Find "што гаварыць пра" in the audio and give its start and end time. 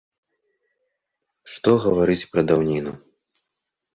1.55-2.41